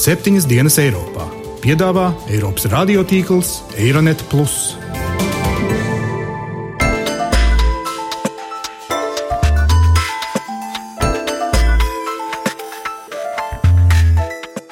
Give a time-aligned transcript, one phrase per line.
[0.00, 1.26] septiņas dienas Eiropā.
[1.60, 4.22] Piedāvā Eiropas radiotīkls Eironet.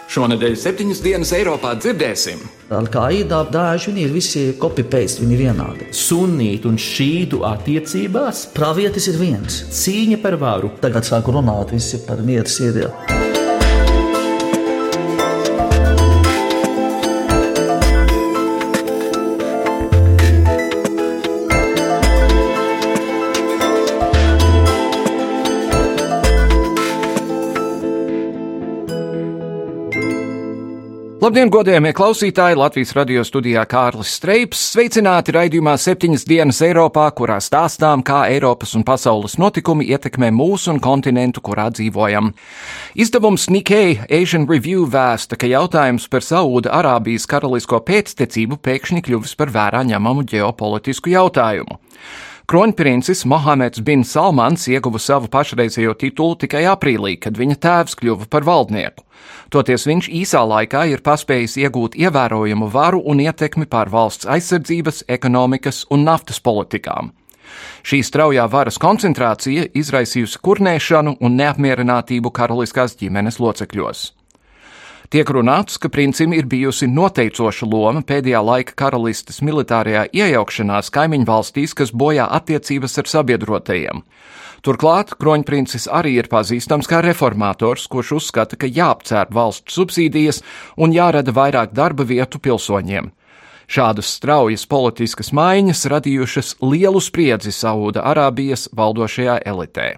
[0.08, 2.40] Šonadēļ septiņas dienas Eiropā dzirdēsim.
[2.72, 5.92] Al-Qaida, viņi ir visi copy-paste, viņi ir vienādi.
[5.92, 9.60] Sunītu un šīdu attiecībās Pravietis ir viens.
[9.84, 10.72] cīņa par varu.
[10.80, 13.17] Tagad sāku runāt visi par mieru Sīrijā.
[31.28, 32.56] Labdien, godējamie klausītāji!
[32.56, 34.62] Latvijas radio studijā Kārlis Streips.
[34.72, 40.80] Sveicināti raidījumā septiņas dienas Eiropā, kurā stāstām, kā Eiropas un pasaules notikumi ietekmē mūsu un
[40.80, 42.30] kontinentu, kurā dzīvojam.
[42.96, 49.52] Izdevums Nikkei Asian Review vēsta, ka jautājums par Saūda Arābijas karalisko pēctecību pēkšņi kļuvis par
[49.52, 51.76] vērā ņemamu ģeopolitisku jautājumu.
[52.48, 58.46] Kronprincis Mohameds bin Salmans ieguva savu pašreizējo titulu tikai aprīlī, kad viņa tēvs kļuva par
[58.48, 59.04] valdnieku.
[59.52, 65.84] Toties viņš īsā laikā ir paspējis iegūt ievērojumu varu un ietekmi pār valsts aizsardzības, ekonomikas
[65.92, 67.12] un naftas politikām.
[67.84, 74.14] Šī straujā varas koncentrācija izraisījusi kurnēšanu un neapmierinātību karaliskās ģimenes locekļos.
[75.08, 81.72] Tiek runāts, ka princim ir bijusi noteicoša loma pēdējā laika karalistes militārajā iejaukšanās kaimiņu valstīs,
[81.72, 84.02] kas bojā attiecības ar sabiedrotajiem.
[84.60, 90.42] Turklāt kroņprincis arī ir pazīstams kā reformators, kurš uzskata, ka jāapcēr valsts subsīdijas
[90.76, 93.08] un jārada vairāk darba vietu pilsoņiem.
[93.68, 99.88] Šādas straujas politiskas maiņas radījušas lielu spriedzi Saūda Arābijas valdošajā elitē.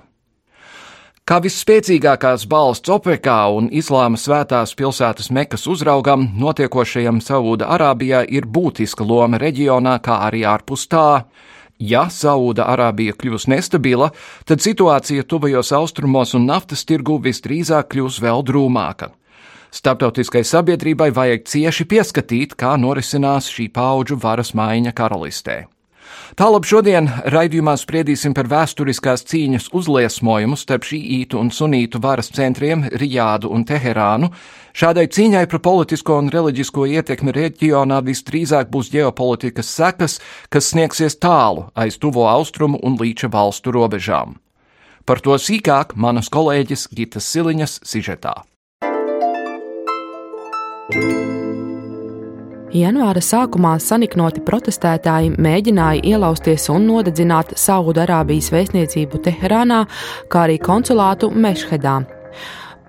[1.28, 9.06] Kā visspēcīgākās balsts OPEKā un Islāma svētās pilsētas Mekas uzraugam, notiekošajam Saūda Arābijā ir būtiska
[9.06, 11.24] loma reģionā, kā arī ārpus tā.
[11.78, 14.10] Ja Saūda Arābija kļūs nestabila,
[14.44, 19.12] tad situācija tuvajos austrumos un naftas tirgu visdrīzāk kļūs vēl drūmāka.
[19.70, 25.62] Starptautiskai sabiedrībai vajag cieši pieskatīt, kā norisinās šī paudžu varas maiņa karalistē.
[26.38, 33.50] Tālāk šodien raidījumā spriedīsim par vēsturiskās cīņas uzliesmojumu starp šīītu un sunītu varas centriem Rijādu
[33.50, 34.30] un Teherānu.
[34.76, 41.66] Šādai cīņai par politisko un reliģisko ietekmi reģionā visdrīzāk būs ģeopolitikas sekas, kas sniegsies tālu
[41.74, 44.38] aiz tuvo austrumu un līča valstu robežām.
[45.04, 48.36] Par to sīkāk manas kolēģis Gitas Siliņas sižetā.
[52.70, 59.80] Janvāra sākumā saniknoti protestētāji mēģināja ielausties un nodedzināt Saudarābijas vēstniecību Teherānā,
[60.30, 61.96] kā arī konsulātu Mešhedā.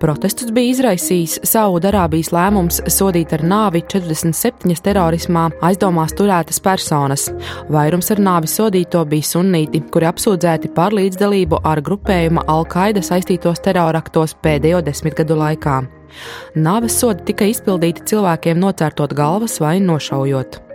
[0.02, 7.28] Protestus bija izraisījis Saudarābijas lēmums sodīt ar nāvi 47 terorismā aizdomās turētas personas.
[7.70, 14.34] Vairums ar nāvi sodīto bija sunnīti, kuri apsūdzēti par līdzdalību ar grupējuma Al-Qaida saistītos teroraktos
[14.42, 15.78] pēdējo desmitgadu laikā.
[16.58, 20.71] Nāves sodi tika izpildīti cilvēkiem nocērtot galvas vai nošaujot.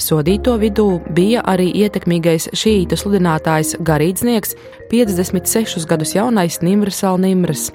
[0.00, 4.56] Sodīto vidū bija arī ietekmīgais šīta sludinātājs garīdznieks,
[4.92, 7.70] 56 gadus jaunais Nimrs Alnimrs.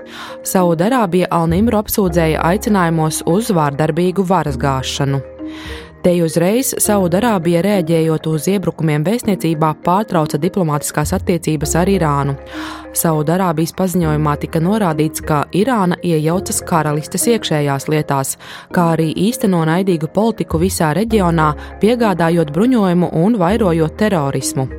[0.45, 5.23] Saudarābija Alnimru apsūdzēja aicinājumos uz vārdarbīgu varas gāšanu.
[6.05, 12.35] Te uzreiz Saudarābija rēģējot uz iebrukumiem vēstniecībā pārtrauca diplomātiskās attiecības ar Irānu.
[12.97, 18.35] Saudarābijas paziņojumā tika norādīts, ka Irāna iejaucas karalistes iekšējās lietās,
[18.73, 24.69] kā arī īsteno naidīgu politiku visā reģionā, piegādājot bruņojumu un vairojot terorismu.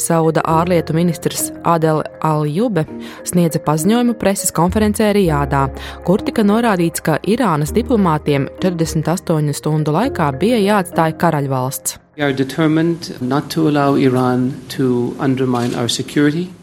[0.00, 2.86] Sauda ārlietu ministrs Adela Aljube
[3.28, 5.66] sniedza paziņojumu preses konferencē Rijādā,
[6.06, 11.98] kur tika norādīts, ka Irānas diplomātiem 48 stundu laikā bija jāatstāj karaļvalsts.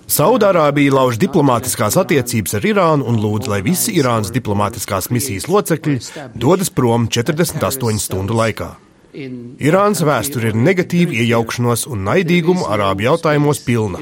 [0.07, 5.97] Saudārābija lauž diplomātiskās attiecības ar Irānu un lūdz, lai visi Irānas diplomātiskās misijas locekļi
[6.35, 8.73] dodas prom 48 stundu laikā.
[9.17, 14.01] Irānas vēsture ir negatīva iejaukšanos un naidīgumu arābu jautājumos pilna,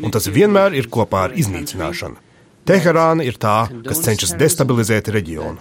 [0.00, 2.23] un tas vienmēr ir kopā ar iznīcināšanu.
[2.64, 5.60] Teherāna ir tā, kas cenšas destabilizēt reģionu.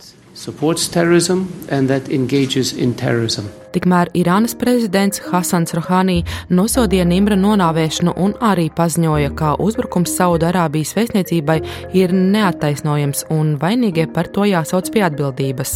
[3.74, 11.58] Tikmēr Irānas prezidents Hasans Rohani nosodīja Nimra nonāvēšanu un arī paziņoja, ka uzbrukums Saudarābijas vēstniecībai
[12.00, 15.76] ir neattaisnojams un vainīgie par to jāsauc pie atbildības.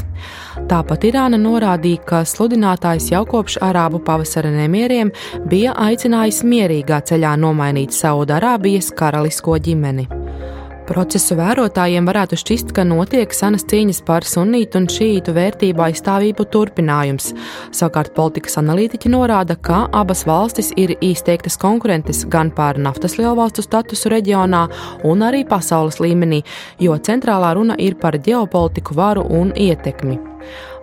[0.71, 5.11] Tāpat Irāna norādīja, ka sludinātājs jau kopš Arābu pavasara nemieriem
[5.49, 10.07] bija aicinājis mierīgā ceļā nomainīt Saudarābijas karalisko ģimeni.
[10.87, 17.33] Procesu vērotājiem varētu šķist, ka notiek senas cīņas par sunītu un šītu vērtību aizstāvību turpinājums.
[17.75, 24.13] Savukārt politikas analītiķi norāda, ka abas valstis ir izteiktas konkurentes gan par naftas lielvalstu statusu
[24.15, 24.63] reģionā,
[25.03, 26.39] un arī pasaules līmenī,
[26.79, 30.21] jo centrālā runa ir par ģeopolitiku, varu un ietekmi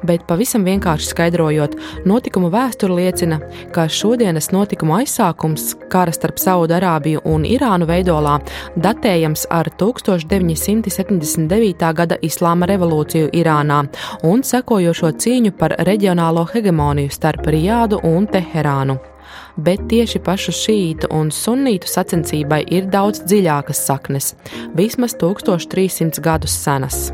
[0.07, 1.73] bet pavisam vienkārši skaidrojot,
[2.09, 3.37] notikumu vēsture liecina,
[3.75, 5.63] ka šodienas notikumu aizsākums
[5.93, 8.35] kara starp Saudārābiju un Irānu veidolā
[8.77, 11.93] datējams ar 1979.
[11.95, 13.81] gada Islāma revolūciju Irānā
[14.29, 18.97] un sekojošo cīņu par reģionālo hegemoniju starp Rijādu un Teherānu
[19.57, 24.33] bet tieši pašu šītu un sunītu sacensībai ir daudz dziļākas saknes,
[24.77, 27.09] vismaz 1300 gadus senas.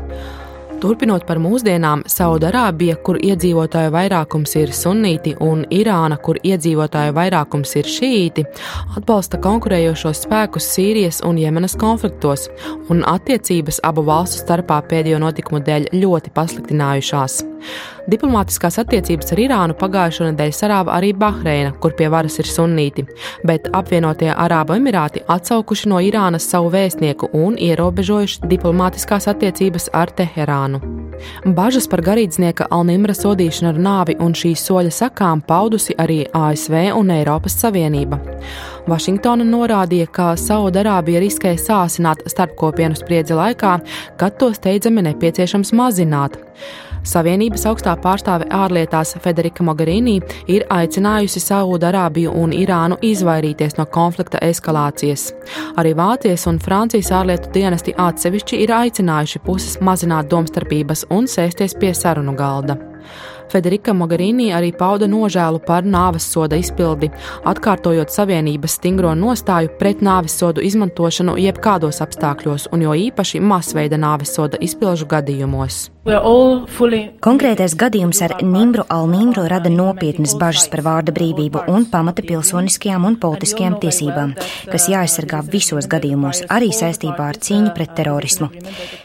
[0.81, 7.85] Turpinot par mūsdienām, Saudārābija, kur iedzīvotāju vairākums ir sunīti, un Irāna, kur iedzīvotāju vairākums ir
[7.85, 8.47] šīti,
[8.97, 12.49] atbalsta konkurējošos spēkus Sīrijas un Jemenas konfliktos,
[12.89, 17.41] un attiecības abu valstu starpā pēdējo notikumu dēļ ļoti pasliktinājušās.
[18.11, 23.05] Diplomātiskās attiecības ar Irānu pagājušo nedēļu sarāva arī Bahreina, kur pie varas ir sunīti,
[23.47, 30.81] bet apvienotie Arābu Emirāti atsaukuši no Irānas savu vēstnieku un ierobežojuši diplomātiskās attiecības ar Teherānu.
[31.45, 37.11] Bažas par garīdznieka Alnimra sodīšanu ar nāvi un šīs soļa sakām paudusi arī ASV un
[37.13, 38.17] Eiropas Savienība.
[38.89, 43.75] Vašingtona norādīja, ka Saudarābija riskē sāsināt starpkopienu spriedzi laikā,
[44.17, 46.39] kad to steidzami nepieciešams mazināt.
[47.01, 50.19] Savienības augstā pārstāve ārlietās Federika Mogherini
[50.53, 55.31] ir aicinājusi Saudārābiju un Irānu izvairīties no konflikta eskalācijas.
[55.81, 61.95] Arī Vācijas un Francijas ārlietu dienesti atsevišķi ir aicinājuši puses mazināt domstarpības un sēsties pie
[61.97, 62.77] sarunu galda.
[63.51, 67.09] Federika Mogherini arī pauda nožēlu par nāves soda izpildi,
[67.49, 74.31] atkārtojot Savienības stingro nostāju pret nāves sodu izmantošanu jebkādos apstākļos, un jo īpaši masveida nāves
[74.37, 75.89] soda izpilžu gadījumos.
[76.01, 83.19] Konkrētais gadījums ar Nimru Alnimru rada nopietnas bažas par vārda brīvību un pamata pilsoniskajām un
[83.21, 84.33] politiskajām tiesībām,
[84.71, 88.49] kas jāaizsargā visos gadījumos, arī saistībā ar cīņu pret terorismu.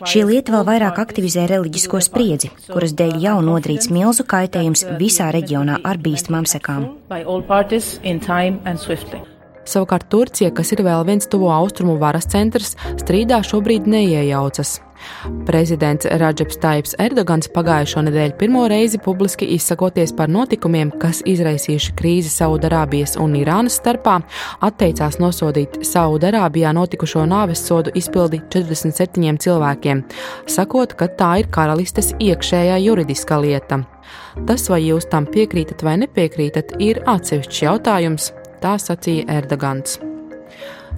[0.08, 5.82] Šī lieta vēl vairāk aktivizē reliģisko spriedzi, kuras dēļ jau nodrīts milzu kaitējums visā reģionā
[5.84, 6.88] ar bīstamām sekām.
[9.66, 14.80] Savukārt Turcija, kas ir vēl viens tuvo austrumu varas centrs, strīdā šobrīd neiejaucas.
[15.46, 22.32] Prezidents Radžeps Taips Erdogans pagājušo nedēļu pirmo reizi publiski izsakoties par notikumiem, kas izraisījuši krīzi
[22.32, 24.18] Saudarābijas un Irānas starpā,
[24.66, 30.06] atteicās nosodīt Saudarābijā notikušo nāves sodu izpildi 47 cilvēkiem,
[30.50, 33.82] sakot, ka tā ir karalistes iekšējā juridiska lieta.
[34.46, 39.98] Tas, vai jūs tam piekrītat vai nepiekrītat, ir atsevišķs jautājums, tā sacīja Erdogans.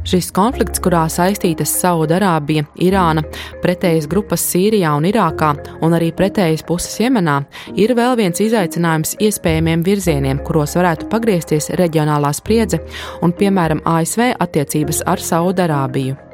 [0.08, 3.24] Šis konflikts, kurā saistītas Saudārābija, Irāna,
[3.60, 5.50] pretējas grupas Sīrijā un Irākā
[5.84, 7.40] un arī pretējas puses Jemenā,
[7.76, 12.80] ir vēl viens izaicinājums iespējamiem virzieniem, kuros varētu pagriezties reģionālā spriedze
[13.20, 16.27] un, piemēram, ASV attiecības ar Saudārābiju.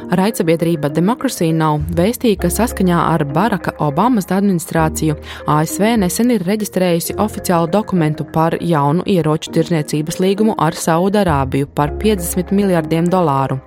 [0.00, 1.78] Raidsabiedrība Democracy Now!
[1.96, 5.16] vēstīja, ka saskaņā ar Baraka Obamas administrāciju
[5.48, 12.52] ASV nesen ir reģistrējusi oficiālu dokumentu par jaunu ieroču tirzniecības līgumu ar Saudārābiju par 50
[12.52, 13.60] miljardiem dolāru.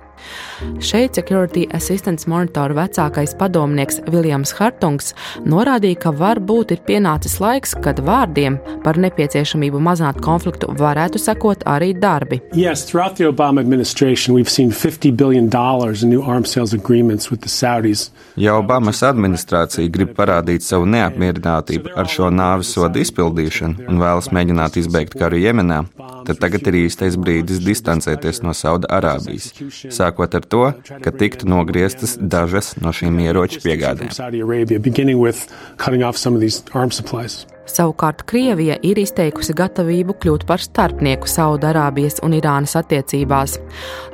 [0.84, 5.14] Šeit Security Assistance Monitor vecākais padomnieks Viljams Hartungs
[5.48, 11.92] norādīja, ka varbūt ir pienācis laiks, kad vārdiem par nepieciešamību mazināt konfliktu varētu sekot arī
[11.96, 12.40] darbi.
[12.52, 17.30] Yes, throughout the Obama administration we've seen 50 billion dollars in new arms sales agreements
[17.30, 18.10] with the Saudis.
[18.36, 24.78] Ja Obamas administrācija grib parādīt savu neapmierinātību ar šo nāves sodu izpildīšanu un vēlas mēģināt
[24.80, 25.82] izbeigt karu Jemenā,
[26.28, 29.52] tad tagad ir īstais brīdis distancēties no Saudārābijas,
[30.10, 30.64] sākot ar to,
[31.02, 34.10] ka tiktu nogrieztas dažas no šīm ieroču piegādēm.
[37.70, 43.60] Savukārt Krievija ir izteikusi gatavību kļūt par starpnieku Saudārābijas un Irānas attiecībās.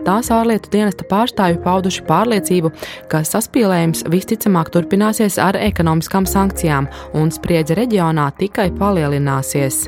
[0.05, 2.75] Tās ārlietu dienesta pārstāvji pauduši pārliecību,
[3.09, 9.87] ka saspīlējums visticamāk turpināsies ar ekonomiskām sankcijām un spriedze reģionā tikai palielināsies.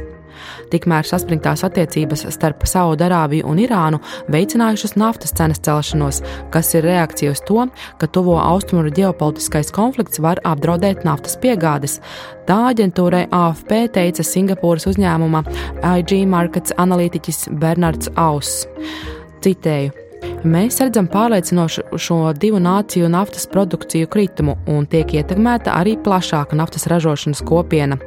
[0.72, 4.00] Tikmēr saspringtās attiecības starp Saudārābiju un Irānu
[4.32, 6.22] veicinājušas naftas cenas celšanos,
[6.54, 7.68] kas ir reakcija uz to,
[7.98, 11.98] ka tuvo austrumu ģeopolitiskais konflikts var apdraudēt naftas piegādes.
[12.48, 15.44] Tā aģentūrai AFP teica Singapūras uzņēmuma
[15.98, 18.66] IG Markets analītiķis Bernards Auss.
[19.44, 20.07] Citēju.
[20.46, 26.86] Mēs redzam pārliecinošu šo divu nāciju naftas produkciju kritumu un tiek ietekmēta arī plašāka naftas
[26.90, 27.98] ražošanas kopiena.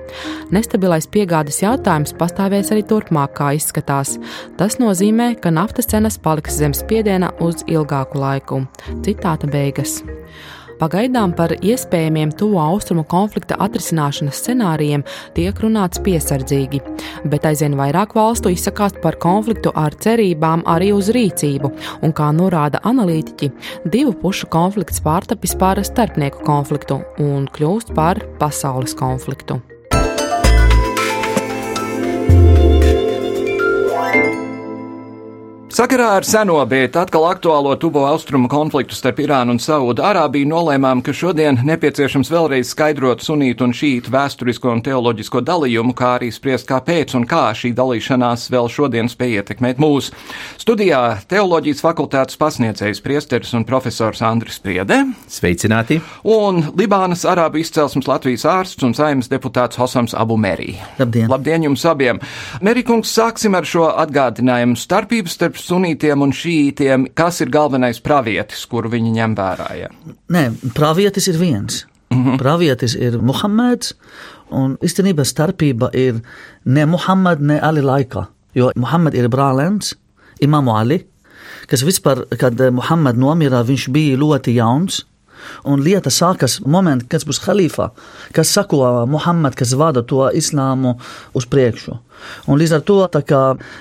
[0.55, 4.15] Nestabilais piegādes jautājums pastāvēs arī turpmāk, kā izskatās.
[4.55, 8.63] Tas nozīmē, ka naftas cenas paliks zem spiediena uz ilgāku laiku.
[9.03, 9.99] Citāta beigas.
[10.81, 15.03] Pagaidām par iespējamiem tuvo austrumu konflikta atrisināšanas scenārijiem
[15.35, 16.81] tiek runāts piesardzīgi,
[17.29, 21.69] bet aizvien vairāk valstu izsakās par konfliktu ar cerībām arī uz rīcību,
[22.01, 23.51] un kā norāda analītiķi,
[23.93, 29.61] divu pušu konflikts pārtapis par starpnieku konfliktu un kļūst par pasaules konfliktu.
[35.71, 40.99] Sakarā ar seno, bet atkal aktuālo tuvo austrumu konfliktu starp Irānu un Saudu Arābiju nolēmām,
[40.99, 46.67] ka šodien nepieciešams vēlreiz skaidrot sunītu un šītu vēsturisko un teoloģisko dalījumu, kā arī spriest,
[46.67, 50.09] kāpēc un kā šī dalīšanās vēl šodien spēj ietekmēt mūs.
[50.59, 50.99] Studijā
[51.31, 54.99] teoloģijas fakultātes pasniedzējs priesteris un profesors Andris Priede.
[55.31, 56.01] Sveicināti!
[56.27, 60.75] Un Libānas arābu izcelsmes Latvijas ārsts un saimnes deputāts Hosams Abu Merī.
[60.99, 61.31] Labdien!
[61.31, 62.19] Labdien jums abiem!
[62.59, 68.91] Merikungs, sāksim ar šo atgādinājumu starpību starp sunītiem un šītiem, kas ir galvenais pravietis, kuru
[68.91, 69.69] viņi ņem vērā?
[69.79, 69.89] Ja?
[70.33, 71.85] Nē, pravietis ir viens.
[72.11, 72.37] Mm -hmm.
[72.37, 73.93] Pravietis ir Muhameds,
[74.49, 76.21] un īstenībā starpība ir
[76.65, 78.25] ne Muhamed, ne Ali laikā.
[78.55, 79.95] Jo Muhamed ir brālēns,
[80.39, 81.05] Imamu Ali,
[81.67, 85.05] kas vispār, kad Muhamed nomira, viņš bija ļoti jauns.
[85.65, 87.89] Un lieta sākas momentā, kad būs halifā,
[88.31, 90.99] kas sako Muhammad, kas vada to islāmu
[91.33, 91.97] uz priekšu.
[92.47, 93.07] Un līdz ar to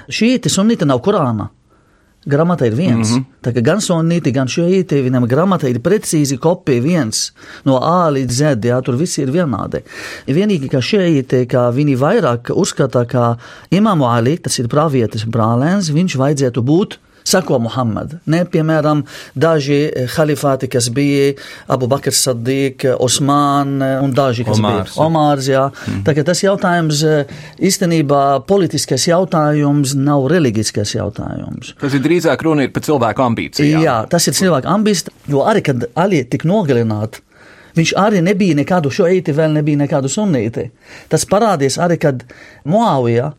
[0.09, 1.51] šī sunīta nav Korāna.
[2.29, 3.11] Grāmatā ir viens.
[3.11, 3.25] Mm -hmm.
[3.43, 7.33] Tā kā gan sonīti, gan šeit, viņam grāmatā ir precīzi kopija viens
[7.65, 9.81] no A līdz Z, jā, tur viss ir vienādi.
[10.27, 13.37] Vienīgi, ka šeit, kā viņi vairāk uzskata, ka
[13.71, 18.17] Imāmu Ali, tas ir pravietis brālēns, viņš vajadzētu būt sako Muhammad.
[18.31, 19.81] Ne, piemēram, daži
[20.17, 21.35] halifāti, kas bija
[21.71, 24.95] Abu Bakrs Sadīk, Osman un daži, kas Omārs.
[24.95, 25.49] bija Omārs.
[25.51, 25.65] Jā.
[25.71, 26.03] Mm.
[26.09, 27.05] Tagad tas jautājums
[27.61, 31.75] īstenībā politiskais jautājums nav reliģiskais jautājums.
[31.81, 33.83] Tas ir drīzāk runa ir par cilvēku ambīcijām.
[33.85, 37.25] Jā, tas ir cilvēku ambīcija, jo arī, kad Ali tika nogalināti,
[37.77, 40.67] Viņš arī nebija nekādu šoīti, vēl nebija nekādu sunīti.
[41.11, 42.25] Tas parādīs arī, kad
[42.69, 43.33] Moavija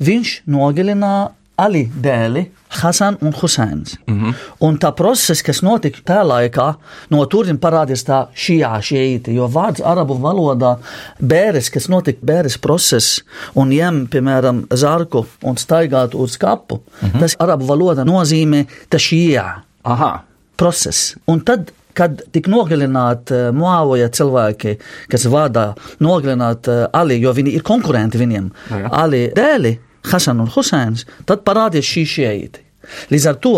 [0.00, 3.96] viņš nogalināja Ali dēli, Hasan un Huseins.
[4.06, 4.34] Mm -hmm.
[4.58, 6.74] Un tā process, kas notika tajā laikā,
[7.10, 10.76] no turienes parādījās tā šijā, šīta, jo vārds arabu valodā
[11.22, 13.22] bēres, kas notika bēres process
[13.54, 17.20] un ņem, piemēram, zarku un staigāt uz kapu, mm -hmm.
[17.20, 19.54] tas arabu valodā nozīmē tā šijā.
[19.82, 20.22] Aha.
[20.56, 21.16] Process.
[21.26, 24.76] Un tad kad tika nogalināti uh, Moavoja cilvēki,
[25.08, 28.88] kas vada nogalināt uh, Ali, jo viņi ir konkurenti viņiem, jā.
[28.92, 32.62] Ali dēļi, Hasan un Huseins, tad parādījās šī šieīti.
[33.10, 33.54] Līdz ar to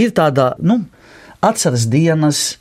[0.00, 0.78] ir tāda, nu,
[1.44, 2.56] atceras dienas,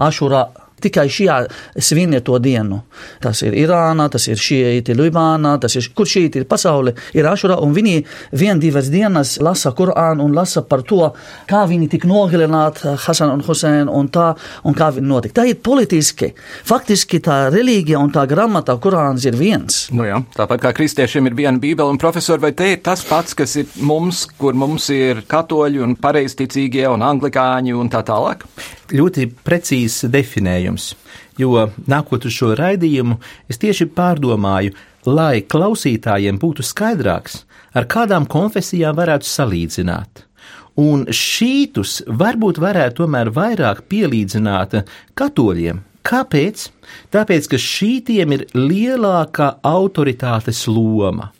[0.00, 0.46] ašurā
[0.82, 1.38] tikai šajā
[1.78, 2.82] svinē to dienu.
[3.22, 7.58] Tas ir Irānā, tas ir Šieti Libānā, tas ir, kur šīti ir pasaule, ir Ašura,
[7.62, 8.02] un viņi
[8.38, 11.12] vien divas dienas lasa Kurānu un lasa par to,
[11.48, 14.32] kā viņi tik nogalināti Hasan un Husein un tā,
[14.66, 15.40] un kā viņi notika.
[15.40, 16.32] Tā ir politiski.
[16.68, 19.86] Faktiski tā reliģija un tā grāmata Kurāns ir viens.
[19.94, 23.36] Nu jā, tāpat kā kristiešiem ir viena bībele un profesori, vai te ir tas pats,
[23.38, 28.46] kas ir mums, kur mums ir katoļi un pareizticīgie un anglikāņi un tā tālāk?
[28.92, 30.06] Ļoti precīzs
[30.72, 30.94] definējums,
[31.38, 34.74] jo nākot uz šo raidījumu, es tieši pārdomāju,
[35.06, 40.26] lai klausītājiem būtu skaidrāks, ar kādām konfesijām varētu salīdzināt.
[40.76, 45.82] Un šītus varbūt varētu tomēr vairāk pielīdzināt katoļiem.
[46.02, 46.70] Kāpēc?
[47.12, 51.30] Tāpēc, ka šītiem ir lielākā autoritātes loma.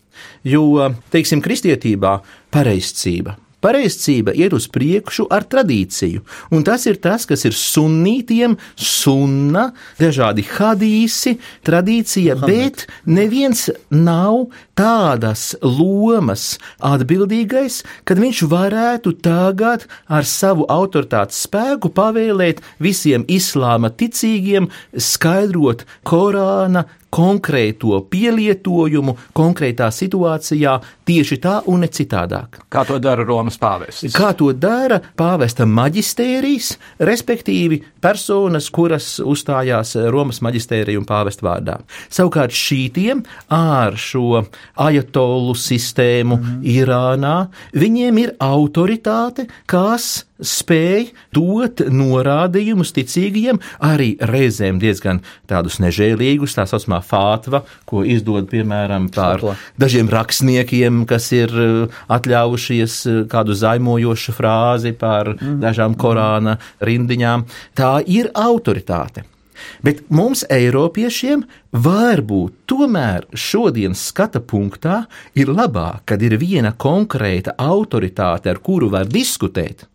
[0.45, 2.21] Jo, teiksim, kristietībā
[2.53, 9.69] pareizcība, Pareizcība iet uz priekšu ar tradīciju, un tas ir tas, kas ir sunnītiem, sunna,
[10.01, 12.51] dažādi hadīsi, tradīcija, Muhammad.
[12.51, 22.65] bet neviens nav tādas lomas atbildīgais, kad viņš varētu tagad ar savu autoritātes spēku pavēlēt
[22.83, 30.79] visiem islāma ticīgiem skaidrot Korāna konkrēto pielietojumu konkrētā situācijā
[31.09, 32.63] tieši tā un ne citādāk.
[32.73, 34.15] Kā to dara Romas pāvests?
[34.17, 41.79] Kā to dara pāvesta maģistērijas, respektīvi personas, kuras uzstājās Romas maģistērija un pāvesta vārdā.
[42.13, 44.45] Savukārt šītiem ar šo
[44.81, 46.61] ajatolu sistēmu mm.
[46.79, 47.37] Irānā,
[47.77, 57.02] viņiem ir autoritāte, kas spēj dot norādījumus ticīgajiem, arī reizēm diezgan tādus nežēlīgus, tā saucamā
[57.07, 59.43] fātva, ko izdod piemēram par
[59.81, 65.61] dažiem rakstniekiem, kas ir uh, atļaujušies uh, kādu zaimojošu frāzi par mm.
[65.63, 67.47] dažām Korāna rindiņām.
[67.79, 69.27] Tā ir autoritāte.
[69.83, 71.45] Bet mums, Eiropiešiem,
[71.85, 75.05] varbūt tomēr šodienas skata punktā
[75.39, 79.87] ir labāk, kad ir viena konkrēta autoritāte, ar kuru var diskutēt,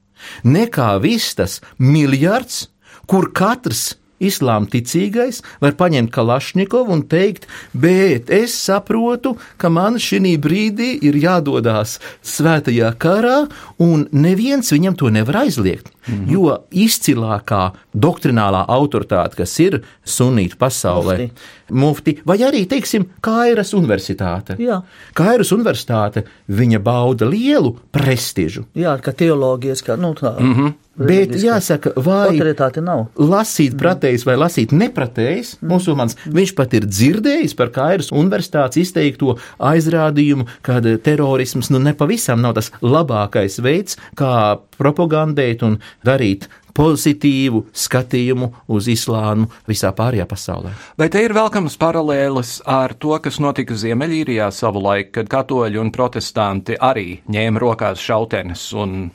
[0.43, 2.67] nekā viss tas miljards,
[3.07, 10.35] kur katrs islāma ticīgais var paņemt Kalašņikovu un teikt, bet es saprotu, ka man šī
[10.41, 13.45] brīdī ir jādodas svētajā karā,
[13.77, 15.91] un neviens viņam to nevar aizliegt.
[16.07, 16.31] Mm -hmm.
[16.31, 21.31] Jo izcilākā doktrinālā autoritāte, kas ir sunīta pasaulē, mufti,
[21.69, 24.55] mufti vai arī, teiksim, Kairas universitāte.
[24.57, 24.81] Jā.
[25.13, 28.65] Kairas universitāte, viņa bauda lielu prestižu.
[28.75, 30.39] Jā, ka teoloģijas, kā, nu tā.
[30.39, 30.73] Mm -hmm.
[30.97, 32.39] Bet jāsaka, vai
[32.81, 33.05] nav.
[33.21, 35.69] lasīt pretējs vai lasīt nepratējs, mm.
[35.69, 42.57] musulmanis, viņš pat ir dzirdējis par Kairas universitātes izteikto aizrādījumu, ka terorisms nu nepavisam nav
[42.57, 50.73] tas labākais veids, kā propagandēt un darīt pozitīvu skatījumu uz islāmu visā pārējā pasaulē.
[50.99, 56.77] Vai te ir velkams paralēlis ar to, kas notika Ziemeļīrijā savulaik, kad katoļi un protestanti
[56.77, 59.07] arī ņēma rokās šautenes un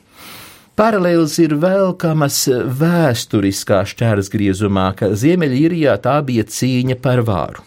[0.73, 2.37] Paralēlis ir velkamas
[2.79, 7.61] vēsturiskā šķērsgriezumā, ka Ziemeļīrijā tā bija cīņa par vāru.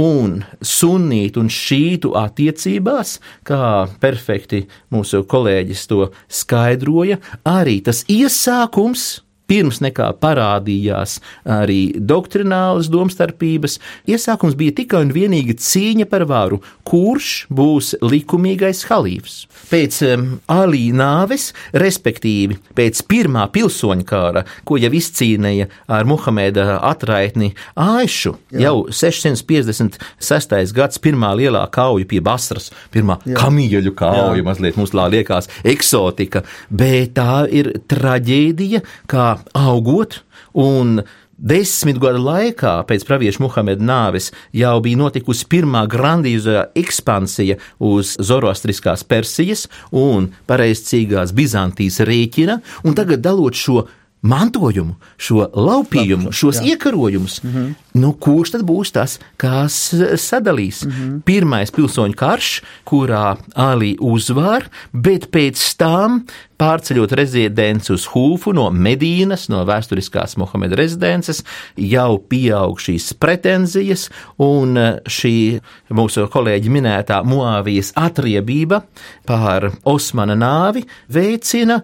[0.00, 4.62] Un sunītu un šītu attiecībās, kā perfekti
[4.94, 11.18] mūsu kolēģis to skaidroja, arī tas iesākums pirms nekā parādījās
[11.56, 13.78] arī doktrinālas domstarpības,
[14.10, 19.38] iesākums bija tikai un vienīgi cīņa par varu, kurš būs likumīgais halīfs.
[19.70, 27.52] Pēc um, Alī nāves, respektīvi pēc pirmā pilsoņu kara, ko jau izcīnīja ar Muhameda atraitni
[27.74, 28.68] Aišu, Jā.
[28.68, 30.74] jau 656.
[30.76, 33.38] gads pirmā lielā kauja pie Basras, pirmā Jā.
[33.40, 34.46] kamieļu kauja, Jā.
[34.46, 40.20] mazliet mums liekas eksotika, bet tā ir traģēdija, kā augot,
[40.56, 41.00] un
[41.36, 49.04] desmit gadu laikā pēc pravieša Muhameda nāves jau bija notikusi pirmā grandiozā ekspansija uz zoroastriskās
[49.04, 53.84] Persijas un pareizcīgās Bizantijas rēķina, un tagad dalot šo
[54.26, 56.72] mantojumu, šo laupījumu, šos Jā.
[56.72, 57.74] iekarojumus, mm -hmm.
[58.02, 60.84] nu, kurš tad būs tas, kas sadalīs?
[60.84, 61.20] Mm -hmm.
[61.22, 66.24] Pirmais pilsoņu karš, kurā Alī uzvar, bet pēc tam
[66.58, 71.42] pārceļot rezidenci uz Hūfu no Medīnas, no vēsturiskās Mohameda rezidences,
[71.76, 74.08] jau pieaug šīs pretenzijas,
[74.38, 75.60] un šī
[75.90, 78.82] mūsu kolēģi minētā Moāvijas atriebība
[79.26, 81.82] pār Osmana nāvi veicina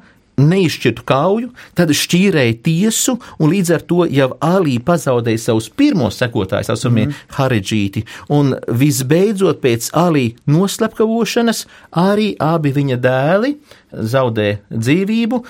[0.49, 6.71] neizšķirtu kauju, tad šķīrēja tiesu, un līdz ar to jau Alī pazaudēja savus pirmos sekotājus,
[6.71, 7.21] saucamie mm.
[7.39, 11.67] haridžīti, un visbeidzot pēc Alī noslepkavošanas
[12.03, 13.55] arī abi viņa dēli
[13.93, 15.43] zaudē dzīvību.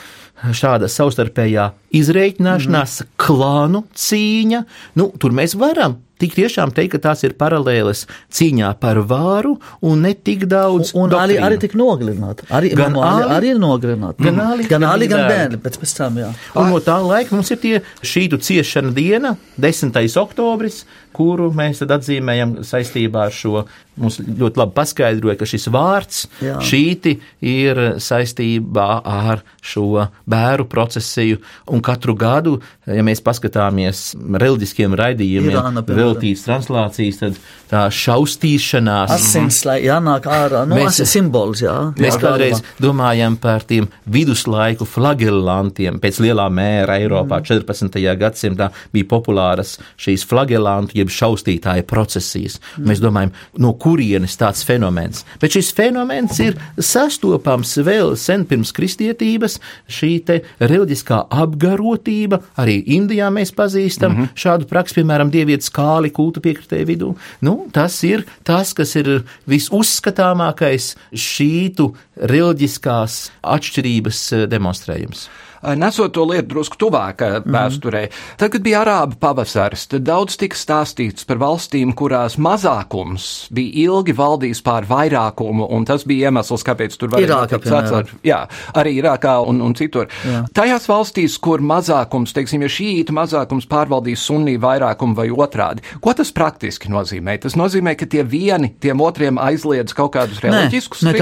[0.42, 3.12] Šāda savstarpējā izreikināšanās, mm.
[3.22, 4.64] klānu cīņa,
[4.98, 10.06] nu, tur mēs varam tik tiešām teikt, ka tās ir paralēles cīņā par vāru un
[10.06, 10.94] ne tik daudz.
[10.94, 12.48] Un, un arī, arī tik nogalināti.
[12.52, 14.24] Arī, gan Ali, arī ir nogalināti.
[14.26, 16.32] Gan Ali, gan, ali, gan bērni pēc, pēc tam, jā.
[16.58, 19.98] Un no tā laika mums ir tie šītu ciešana diena, 10.
[20.22, 20.82] oktobris,
[21.12, 23.64] kuru mēs tad atzīmējam saistībā ar šo.
[24.00, 26.54] Mums ļoti labi paskaidroja, ka šis vārds Jā.
[26.64, 27.12] šīti
[27.44, 32.54] ir saistībā ar šo bēru procesiju, un katru gadu,
[32.88, 37.40] ja mēs paskatāmies reliģiskiem raidījumiem, Irāna, veltītas translācijas, tad
[37.72, 39.12] tā šaustīšanās.
[39.14, 41.75] Asins, lai jānāk ārā, nu, mēs, simbols, jā.
[41.96, 46.01] Mēs jā, kādreiz domājam par tiem viduslaiku flagellantiem.
[46.03, 47.48] Pēc lielā mēra Eiropā mm.
[47.48, 48.01] 14.
[48.20, 52.59] gadsimtā bija populāras šīs flagellantu, jeb šaustītāja procesijas.
[52.77, 52.90] Mm.
[52.90, 53.33] Mēs domājam,
[53.64, 55.25] no kurienes tāds fenomens.
[55.40, 63.31] Bet šis fenomens ir sastopams vēl sen pirms kristietības, šī te reliģiskā apgarotība, arī Indijā
[63.33, 64.37] mēs pazīstam mm -hmm.
[64.44, 65.70] šādu praksi, piemēram, dievietes
[66.02, 67.12] kāli kultu piekritēju vidū.
[67.42, 75.28] Nu, tas ir tas, kas ir visuzskatāmākais šītu reliģiskās atšķirības eh, demonstrējums.
[75.62, 77.55] Eh, nesot to lietu drusku tuvāk mm -hmm.
[77.55, 78.09] vēsturē.
[78.37, 84.12] Tad, kad bija arābu pavasaris, tad daudz tika stāstīts par valstīm, kurās mazākums bija ilgi
[84.12, 88.11] valdījis pār vairākumu, un tas bija iemesls, kāpēc tur varēja būt atcer.
[88.25, 90.09] Jā, arī Irākā un, un citur.
[90.27, 90.44] Jā.
[90.53, 96.33] Tajās valstīs, kur mazākums, teiksim, ja šīta mazākums pārvaldīs sunnī vairākumu vai otrādi, ko tas
[96.33, 97.38] praktiski nozīmē?
[97.38, 101.03] Tas nozīmē, ka tie vieni tiem otriem aizliedz kaut kādus reliģiskus.
[101.03, 101.18] Nē, nē,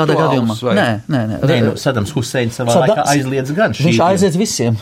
[0.63, 0.75] vai...
[0.75, 1.47] nē, nē, nē.
[1.47, 2.87] nē nu, Sadams Huseins savā Sada...
[2.87, 3.83] laikā aizliedz gan šī.
[4.31, 4.77] Attiec visiem.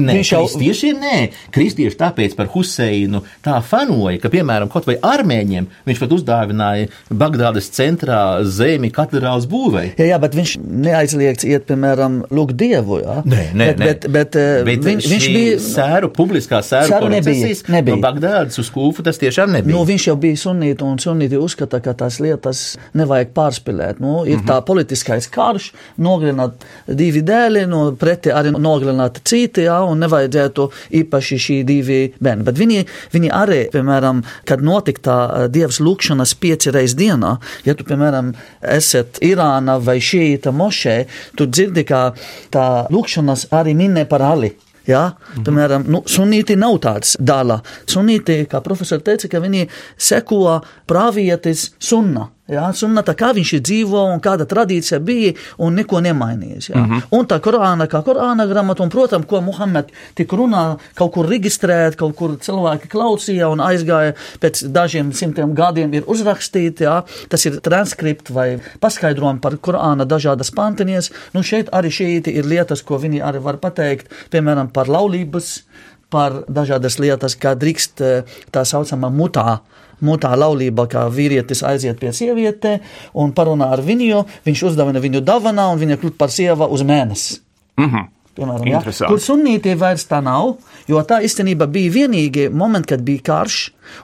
[0.00, 1.16] nē, viņš jau kristieši nē,
[1.54, 7.70] kristieši tāpēc par Huseinu tā fanoja, ka, piemēram, kaut vai armēņiem viņš pat uzdāvināja Bagdādas
[7.74, 9.92] centrā zemi katedrāls būvei.
[9.98, 13.20] Jā, jā, bet viņš neaizliegts iet, piemēram, lūgt dievu, jā?
[13.24, 13.90] Nē, nē, bet, nē.
[13.90, 17.96] Bet, bet, eh, bet viņš, viņš bija sēru, publiskā sēru, sēru nebija, nebija.
[17.96, 19.74] no Bagdādas uz Kūfu, tas tiešām nebija.
[19.74, 22.64] Nu, viņš jau bija sunīti, un sunīti uzskata, ka tās lietas
[22.96, 24.00] nevajag pārspīlēt.
[24.00, 24.48] Nu, ir mm -hmm.
[24.48, 27.96] tā politiskais karš, nogalināt divi dēli, no nu,
[28.30, 32.44] preti arī nogalināt citi, jā, un nevajadzētu īpaši šī divi bērni.
[32.44, 37.74] Bet viņi, viņi arī, piemēram, kad notika tā eh, dievs lūkšanas pieci reiz dienā, ja
[37.74, 42.14] tu, piemēram, esat Irāna vai šīta mošē, tu dzirdi, ka
[42.50, 44.54] tā lūkšanas arī minē par Ali.
[44.86, 45.12] Ja?
[45.36, 45.44] Mhm.
[45.44, 47.60] Piemēram, nu, sunīti nav tāds dala.
[47.86, 52.30] Sunīti, kā profesori teica, ka viņi seko pravietis sunna.
[52.50, 56.70] Jā, sunna tā kā viņš ir dzīvo un kāda tradīcija bija un neko nemainījies.
[56.72, 56.80] Jā.
[56.80, 57.02] Mm -hmm.
[57.18, 61.96] Un tā Korāna, kā Korāna grāmata, un, protams, ko Muhamed tik runā, kaut kur reģistrēt,
[61.96, 67.60] kaut kur cilvēki klausīja un aizgāja pēc dažiem simtiem gadiem ir uzrakstīti, jā, tas ir
[67.60, 71.12] transkript vai paskaidrojumi par Korāna dažādas pantinies.
[71.32, 75.62] Nu, šeit arī šeit ir lietas, ko viņi arī var pateikt, piemēram, par laulības,
[76.10, 78.02] par dažādas lietas, kā drīkst
[78.50, 79.60] tā saucamā mutā
[80.04, 82.78] mutā laulībā, kā vīrietis aiziet pie sieviete
[83.14, 87.40] un parunā ar viņu, viņš uzdāvina viņu dāvanā un viņa kļūt par sievu uz mēnesi.
[87.80, 88.19] Mm -hmm.
[88.38, 88.80] Piemēram, ja?
[89.08, 90.54] Kur sunītie vairs tā nav,
[90.88, 93.60] jo tā īstenībā bija vienīgie momenti, kad bija karš,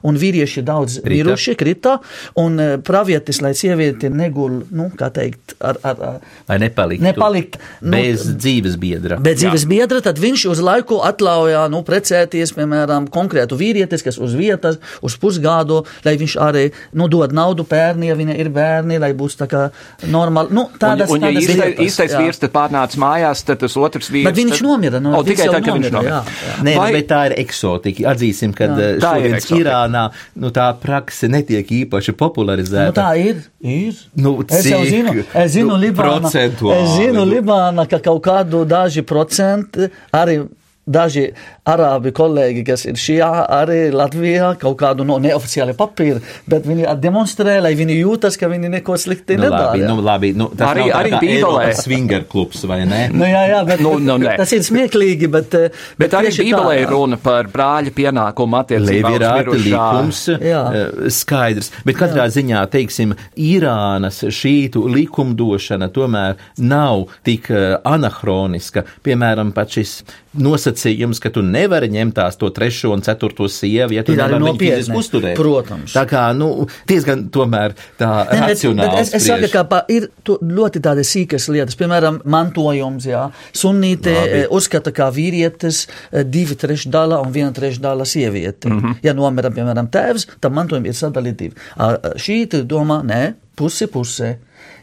[0.07, 1.15] un vīrieši daudz krita.
[1.15, 1.97] miruši, krita,
[2.41, 6.03] un uh, pravietis, lai sieviete negul, nu, kā teikt, ar, ar,
[6.49, 9.21] lai nepalikt, nepalikt nu, bez dzīves biedra.
[9.23, 9.71] Bez dzīves Jā.
[9.71, 15.17] biedra, tad viņš uz laiku atļauja, nu, precēties, piemēram, konkrētu vīrietis, kas uz vietas, uz
[15.21, 19.49] pusgādu, lai viņš arī, nu, dod naudu pērni, ja viņa ir bērni, lai būs tā
[19.51, 19.67] kā
[20.11, 24.11] normāli, nu, tādas, un, un, ja īstais, īstais vīrs tad pārnāca mājās, tad tas otrs
[24.17, 24.27] vīrs.
[24.29, 24.67] Bet viņš tad...
[24.67, 26.25] nomira, no, o, tikai tā, ka viņš nomira.
[26.27, 26.57] Jā, jā.
[26.67, 26.89] Nē, Vai...
[26.97, 28.07] bet tā ir eksotika.
[28.13, 30.05] Atzīsim, ka šodien Irānā
[30.43, 32.91] nu, tā prakse netiek īpaši popularizēta.
[32.91, 33.43] Nu, tā ir.
[33.61, 34.05] ir.
[34.19, 39.05] Nu, es jau zinu, es zinu, nu, Libāna, es zinu Libāna, ka kaut kādu daži
[39.07, 40.41] procenti arī
[40.87, 41.31] daži
[41.67, 47.59] arābi kolēģi, kas ir šajā arī Latvijā, kaut kādu no neoficiāli papīru, bet viņi demonstrē,
[47.65, 49.73] lai viņi jūtas, ka viņi neko slikti nu, nedara.
[49.73, 51.67] Labi, nu, labi, nu, tas arī, arī Bībelē.
[51.79, 53.07] Swinger klubs, vai ne?
[53.15, 55.57] nu, jā, jā, bet nu, nu, tas ir smieklīgi, bet.
[55.57, 59.63] Bet, bet arī Bībelē ir runa par brāļa pienākumu attiecībā uz mirušā.
[59.67, 60.63] likums jā.
[60.77, 62.35] Eh, skaidrs, bet katrā jā.
[62.39, 63.15] ziņā, teiksim,
[63.47, 68.87] Irānas šītu likumdošana tomēr nav tik eh, anahroniska.
[69.07, 70.01] Piemēram, pat šis
[70.37, 74.99] nosacījums, ka tu nevari ņemt tās to trešo un ceturto sievu, ja tu nevari fiziski
[75.01, 75.37] uzturēt.
[75.38, 75.95] Protams.
[75.97, 79.03] Tā kā, nu, diezgan tomēr tā ne, racionāli.
[79.03, 83.27] Es, es saku, ka pa, ir ļoti tādas sīkas lietas, piemēram, mantojums, jā.
[83.57, 84.42] Sunnīte Labi.
[84.42, 88.71] Eh, uzskata, kā vīrietis eh, divi trešdala un viena trešdala sieviete.
[88.71, 89.01] Mm -hmm.
[89.07, 91.53] Ja nomira, piemēram, tēvs, tad mantojumi ir sadalīti.
[92.16, 94.37] Šī domā, nē, pusi pusē.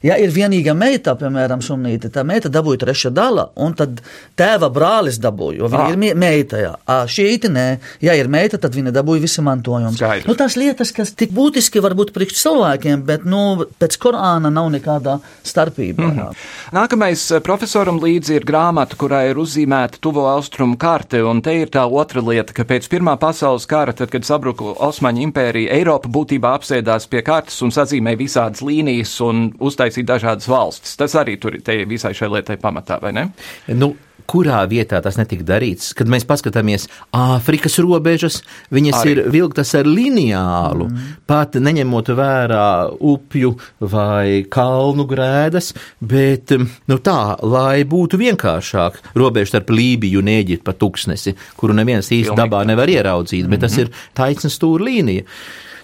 [0.04, 4.02] Ja ir vienīga meita, piemēram, sunīte, tā meita dabūja treša dala, un tad
[4.40, 5.94] tēva brālis dabūja, jo viņa ah.
[5.94, 6.60] ir meita.
[6.60, 6.74] Jā.
[7.08, 7.68] Šī ite nē,
[8.04, 9.96] ja ir meita, tad viņa dabūja visu mantojumu.
[10.28, 14.68] Nu, tās lietas, kas tik būtiski var būt priekš cilvēkiem, bet nu, pēc Korāna nav
[14.74, 16.04] nekāda starpība.
[16.04, 16.44] Mm -hmm.
[16.76, 21.72] Nākamais eh, profesoram līdzi ir grāmata, kurā ir uzzīmēta tuvo austrumu karte, un te ir
[21.72, 26.54] tā otra lieta, ka pēc Pirmā pasaules kara, tad, kad sabruka Osmaņu impērija, Eiropa būtībā
[26.60, 30.98] apsēdās pie kartes un sazīmēja visādas līnijas un uztaisīja uztaisīt dažādas valstis.
[30.98, 33.30] Tas arī tur ir visai šai lietai pamatā, vai ne?
[33.68, 33.96] Nu,
[34.30, 35.92] kurā vietā tas netika darīts.
[35.98, 38.42] Kad mēs paskatāmies Āfrikas robežas,
[38.74, 39.16] viņas Arī.
[39.16, 41.10] ir vilktas ar lineālu, mm.
[41.30, 42.68] pat neņemot vērā
[43.00, 50.68] upju vai kalnu grēdas, bet nu tā, lai būtu vienkāršāk robeža starp Lībiju un Ēģiptu
[50.68, 53.86] pa tuksnesi, kuru neviens īsti dabā nevar ieraudzīt, bet mm tas mhm.
[53.86, 55.24] ir taisna stūra līnija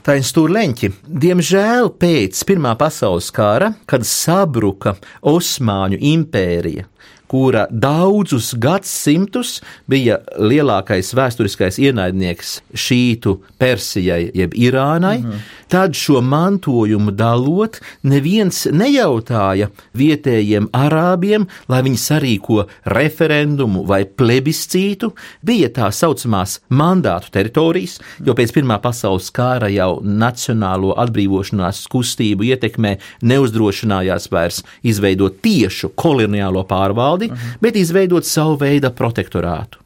[0.03, 0.89] taisa stūrleņķi.
[1.23, 4.95] Diemžēl pēc Pirmā pasaules kara, kad sabruka
[5.27, 6.87] Osmaņu impērija,
[7.29, 15.58] kura daudzus gadsimtus bija lielākais vēsturiskais ienaidnieks šītu Persijai, jeb Irānai, mm -hmm.
[15.69, 25.11] Tad šo mantojumu dalot, neviens nejautāja vietējiem arābiem, lai viņi sarīko referendumu vai plebiscītu,
[25.45, 32.95] bija tā saucamās mandātu teritorijas, jo pēc Pirmā pasaules kara jau nacionālo atbrīvošanās kustību ietekmē
[33.21, 37.57] neuzdrošinājās vairs izveidot tiešu koloniālo pārvaldi, valdi, -huh.
[37.61, 39.77] bet izveidot savu veidu protektorātu.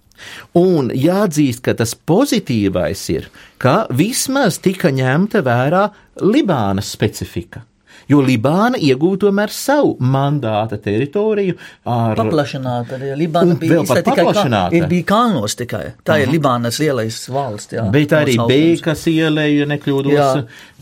[0.59, 5.88] Un jāatzīst, ka tas pozitīvais ir, ka vismaz tika ņemta vērā
[6.21, 7.63] Libānas specifika.
[8.12, 11.55] Jo Libāna iegūta tomēr savu mandāta teritoriju
[11.88, 12.97] ar paplašināta.
[12.97, 14.75] Arī Libāna bija vēl pat tikai paplašināta.
[14.75, 15.83] ir bija kalnos tikai.
[16.03, 17.77] Tā ir Libānas lielais valsts.
[17.77, 18.36] Jā, Bet arī.
[18.49, 20.17] Beikas ielēja, ja nekļūdos.
[20.17, 20.27] Jā,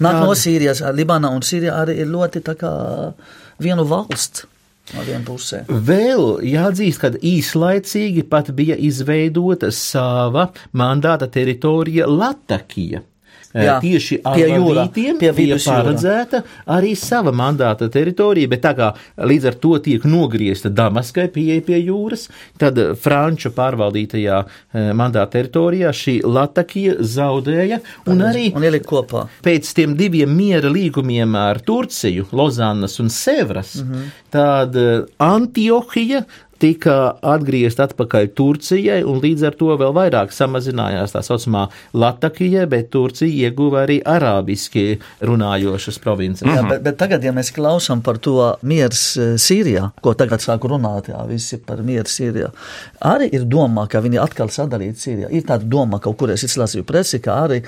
[0.01, 0.82] nāk no Sīrijas.
[0.97, 2.73] Libāna un Sīrija arī ir ļoti tā kā
[3.62, 4.47] vienu valsts
[4.95, 5.63] no viena pusē.
[5.69, 13.06] Vēl jāatzīst, ka īslaicīgi pat bija izveidota sava mandāta teritorija Latakija.
[13.53, 15.81] Jā, Tieši pie jūra, Arabītiem pie vidusjūra.
[15.81, 21.63] paredzēta arī sava mandāta teritorija, bet tā kā līdz ar to tiek nogriezta Damaskai pieeja
[21.67, 22.27] pie jūras,
[22.61, 29.25] tad Franču pārvaldītajā eh, mandāta teritorijā šī Latakija zaudēja un arī Un kopā.
[29.43, 33.91] pēc tiem diviem miera līgumiem ar Turciju, Lozannas un Sevras, mm.
[33.91, 34.07] -hmm.
[34.29, 36.23] tad eh, Antiohija
[36.62, 36.95] tika
[37.26, 41.65] atgriezta atpakaļ Turcijai, un līdz ar to vēl vairāk samazinājās tā saucamā
[41.97, 46.45] Latakija, bet Turcija ieguva arī arābiski runājošas provinces.
[46.45, 50.71] Jā, bet, bet tagad, ja mēs klausām par to miers eh, Sīrijā, ko tagad sāku
[50.71, 52.52] runāt, jā, visi par mieru Sīrijā,
[53.10, 55.32] arī ir domā, ka viņi atkal sadalīt Sīrijā.
[55.34, 57.62] Ir tāda doma, kaut kur es izlasīju presi, ka arī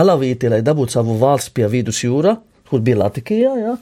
[0.00, 2.36] Alavīti, lai dabūtu savu valsts pie vidus jūra,
[2.70, 3.76] kur bija Latvijā, ja?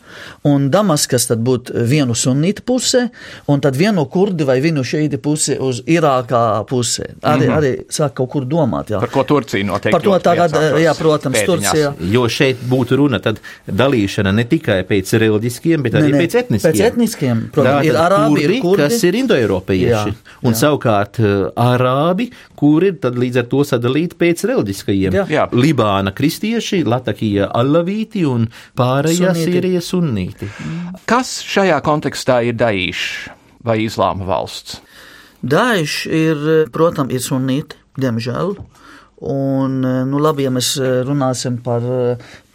[0.49, 3.09] un Damaskas tad būtu vienu sunītu pusē,
[3.47, 7.07] un tad vienu kurdi vai vienu šeiti pusi uz Irākā pusē.
[7.23, 7.59] Arī, mm -hmm.
[7.59, 9.01] arī sāk kaut kur domāt, jā.
[9.01, 10.51] Par ko Turcija noteikti Par to tagad,
[10.83, 11.47] jā, protams, pēdiņās.
[11.47, 11.95] Turcija.
[12.01, 16.35] Jo šeit būtu runa tad dalīšana ne tikai pēc reliģiskiem, bet arī Ne, ne, pēc
[16.41, 16.73] etniskiem.
[16.73, 18.83] pēc etniskiem, protams, ir arābi, kurdi, ir kurdi.
[18.83, 19.89] kas ir indoeiropieši.
[19.89, 20.59] Jā, Un jā.
[20.59, 25.13] savukārt eh, arābi, kuri ir tad līdz ar to sadalīti pēc reliģiskajiem.
[25.15, 25.27] Jā.
[25.29, 25.49] Jā.
[25.53, 29.35] Libāna kristieši, Latakija alavīti un pārējā.
[29.37, 30.49] Sīrija sunnīti.
[31.09, 33.09] Kas šajā kontekstā ir Daīšs
[33.67, 34.81] vai Islāma valsts?
[35.39, 36.41] Daesh ir,
[36.75, 38.57] protams, ir sunīti, diemžēl.
[39.29, 41.83] Un, nu, labi, ja mēs runāsim par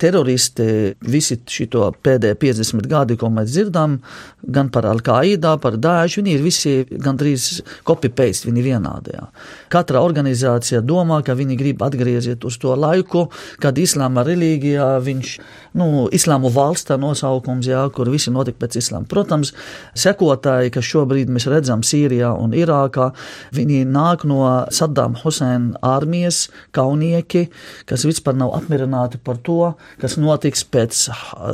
[0.01, 0.65] teroristi,
[1.05, 3.97] visi šito pēdējie 50 gadi, ko mēs dzirdam,
[4.43, 9.15] gan par Al-Qaida, par Daesh, viņi ir visi gandrīz copy-paste, viņi vienādi.
[9.15, 9.27] Jā.
[9.73, 13.27] Katra organizācija domā, ka viņi grib atgrieziet uz to laiku,
[13.63, 15.35] kad islāma reliģijā viņš,
[15.79, 19.07] nu, islāmu valsts tā nosaukums, jā, kur visi notika pēc islāma.
[19.09, 19.53] Protams,
[19.99, 23.11] sekotāji, kas šobrīd mēs redzam Sīrijā un Irākā,
[23.55, 27.47] viņi nāk no Saddam Hussein armijas kaunieki,
[27.89, 31.03] kas vispār nav apmierināti par to, kas notiks pēc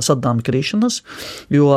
[0.06, 1.02] Saddam krīšanas,
[1.54, 1.72] jo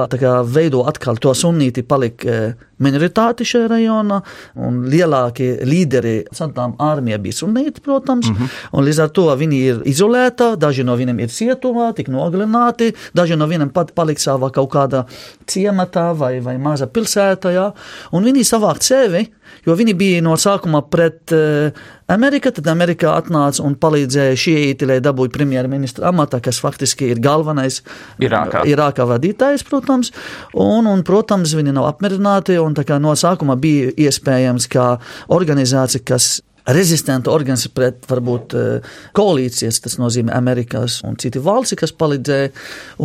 [0.54, 4.20] veido atkal to sunnīti palika minoritāti šajā rajonā,
[4.62, 8.48] un lielākie līderi Saddam armijā bija sunnīti, protams, mm -hmm.
[8.72, 13.36] un līdz ar to viņi ir izolēti, daži no viņiem ir cietumā, tik nogalināti, daži
[13.36, 15.04] no viņiem pat palika savā kaut kādā
[15.46, 17.72] ciematā vai, vai maza pilsētā, jā,
[18.12, 19.26] un viņi savākt sevi,
[19.66, 21.70] jo viņi bija no sākuma pret uh,
[22.12, 27.80] Ameriku, tad Amerika atnāca un palīdzēja šīti, lai dabūtu premjerministra amatā, kas faktiski ir galvenais
[28.22, 28.64] Irākā.
[28.68, 30.12] Irākā vadītājs, protams,
[30.52, 32.71] un, un, protams, viņi nav apmierināti, un
[33.02, 34.96] no sākuma bija iespējams, ka
[35.32, 41.94] organizācija, kas rezistenta organizācija pret varbūt eh, koalīcijas, tas nozīmē Amerikas un citi valsti, kas
[41.98, 42.52] palīdzēja,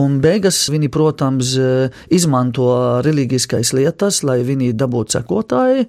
[0.01, 2.69] un beigas viņi, protams, eh, izmanto
[3.05, 5.87] reliģiskais lietas, lai viņi dabūtu sekotāji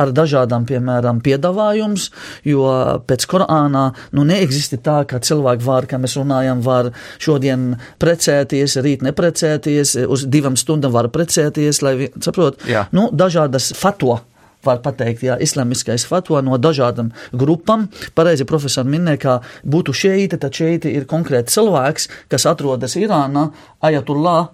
[0.00, 2.08] ar dažādām, piemēram, piedāvājums,
[2.48, 2.66] jo
[3.06, 6.90] pēc Korānā, nu, neeksisti tā, ka cilvēki var, kā mēs runājam, var
[7.22, 12.88] šodien precēties, rīt neprecēties, uz divām stundām var precēties, lai, saprot, Jā.
[12.94, 14.22] nu, dažādas fatwa
[14.66, 17.88] var pateikt, jā, islamiskais fatwa no dažādām grupām.
[18.14, 23.48] Pareizi profesori minēja, ka būtu šeiti, tad šeiti ir konkrēti cilvēks, kas atrodas Irānā,
[23.84, 24.48] Ajatullah,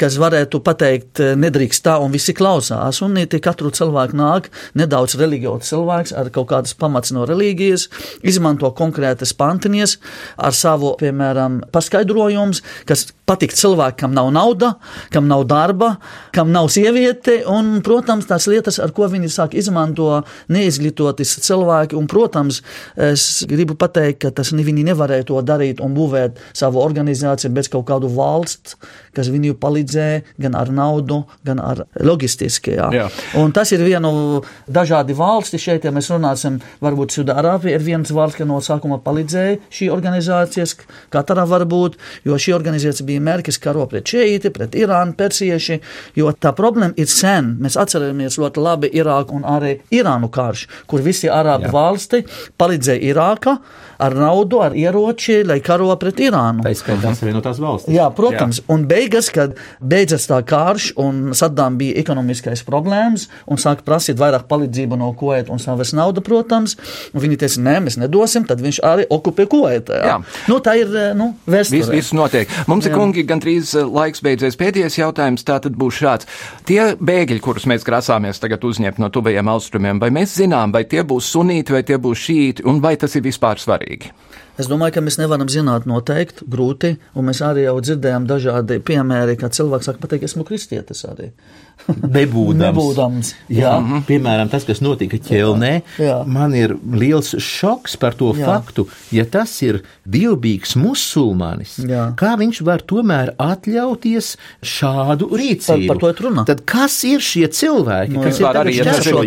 [0.00, 3.02] kas varētu pateikt, nedrīkst tā, un visi klausās.
[3.04, 7.88] Un tie katru cilvēku nāk, nedaudz reliģiots cilvēks ar kaut kādas pamats no reliģijas,
[8.24, 9.98] izmanto konkrētas pantinies
[10.40, 14.74] ar savu, piemēram, paskaidrojums, kas patikt cilvēkam nav nauda,
[15.12, 15.94] kam nav darba,
[16.34, 22.08] kam nav sieviete, un, protams, tās lietas, ar ko viņi sāk izmanto neizglītotis cilvēki, un,
[22.10, 22.60] protams,
[23.00, 27.86] es gribu pateikt, ka tas viņi nevarēja to darīt un būvēt savu organizāciju bez kaut
[27.88, 28.76] kādu valsts,
[29.16, 33.08] kas viņu palīdzēja gan ar naudu, gan ar logistiski, jā.
[33.40, 38.40] Un tas ir vienu dažādi valsti šeit, ja mēs runāsim, varbūt Sudārābija ir viens valsts,
[38.40, 40.76] kas no sākuma palīdzēja šī organizācijas,
[41.14, 45.80] katrā varbūt, jo šī organizācija bija mērķis karo pret šeiti, pret Irānu, persieši,
[46.18, 47.54] jo tā problēma ir sen.
[47.62, 52.24] Mēs atceramies ļoti labi Irāku un arī Irānu karš, kur visi Arābu valsti
[52.58, 53.58] palīdzēja Irāka
[53.98, 56.64] ar naudu, ar ieroči, lai karo pret Irānu.
[56.64, 57.94] Tā izskaitā Savienotās valstis.
[57.94, 58.66] Jā, protams, Jā.
[58.74, 64.48] un beigas, kad beidzas tā karš un Saddam bija ekonomiskais problēmas un sāka prasīt vairāk
[64.50, 66.76] palīdzību no Kuwait un savas naudu, protams,
[67.12, 70.00] un viņi teica, nē, mēs nedosim, tad viņš arī okupē Kuwaitā.
[70.00, 70.14] Jā.
[70.14, 70.18] Jā.
[70.50, 71.80] Nu, tā ir, nu, vēsture.
[71.80, 72.50] Viss, viss notiek.
[72.70, 74.58] Mums ir, kungi, gandrīz eh, laiks beidzies.
[74.60, 76.28] Pēdējais jautājums tā tad būs šāds.
[76.68, 81.04] Tie bēgļi, kurus mēs grasāmies tagad uzņemt no tuvajiem austrumiem, vai mēs zinām, vai tie
[81.06, 83.83] būs sunīti, vai tie būs šīti, un vai tas ir vispār svarīgi?
[83.88, 84.12] League.
[84.60, 89.34] Es domāju, ka mēs nevaram zināt noteikti, grūti, un mēs arī jau dzirdējām dažādi piemēri,
[89.40, 91.32] kā cilvēks saka, pateikt, esmu kristietis arī.
[92.16, 92.60] Nebūdams.
[92.60, 93.64] Nebūdams jā.
[93.64, 93.72] Jā.
[93.80, 94.02] Mm -hmm.
[94.06, 96.16] Piemēram, tas, kas notika ķelnē, jā.
[96.26, 98.46] man ir liels šoks par to jā.
[98.46, 102.14] faktu, ja tas ir dievbijīgs musulmanis, jā.
[102.16, 105.86] kā viņš var tomēr atļauties šādu rīcību.
[105.86, 106.44] Par, par to ir runa.
[106.44, 108.78] Tad kas ir šie cilvēki, no, kas ir arī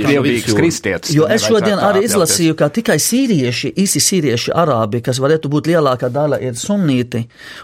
[0.07, 1.15] dievbijīgs kristietis?
[1.15, 6.09] Jo es šodien arī izlasīju, ka tikai sīrieši, īsi sīrieši arābi, kas varētu būt lielākā
[6.13, 7.23] daļa ir sunnīti,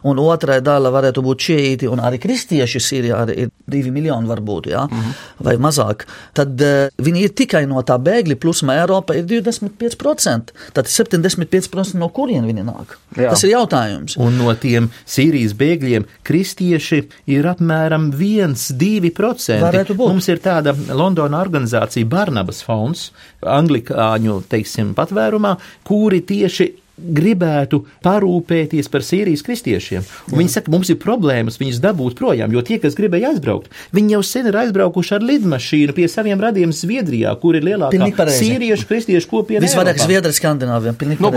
[0.10, 4.70] un otrā daļa varētu būt šīti, un arī kristieši Sīrijā arī ir divi miljoni varbūt
[4.72, 5.13] ja, mm -hmm.
[5.46, 10.54] vai mazāk, tad uh, viņi ir tikai no tā bēgļi, plus Eiropa ir 25%.
[10.74, 12.98] Tad 75% no kurien viņi nāk?
[13.18, 13.30] Jā.
[13.30, 14.18] Tas ir jautājums.
[14.18, 17.02] Un no tiem Sīrijas bēgļiem kristieši
[17.34, 19.96] ir apmēram 1-2%.
[19.98, 23.12] Mums ir tāda Londona organizācija Barnabas fonds,
[23.42, 30.06] anglikāņu, teiksim, patvērumā, kuri tieši gribētu parūpēties par Sīrijas kristiešiem.
[30.29, 34.21] Viņi saka, mums ir problēmas viņus dabūt projām, jo tie, kas gribēja aizbraukt, viņi jau
[34.27, 39.63] sen ir aizbraukuši ar lidmašīnu pie saviem radiem Zviedrijā, kur ir lielākā sīriešu kristiešu kopiena.
[39.65, 40.93] Visvairāk Zviedrijas Skandināvijā.
[41.17, 41.32] Nu,